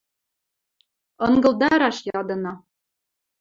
—Ынгылдараш 1.25 1.97
ядына! 2.19 2.53